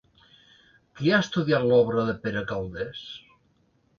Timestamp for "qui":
0.99-1.11